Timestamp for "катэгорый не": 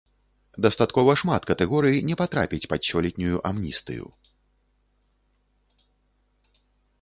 1.51-2.15